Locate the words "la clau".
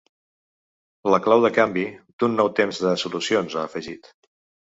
1.13-1.43